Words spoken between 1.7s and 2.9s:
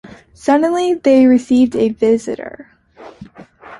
a visitor.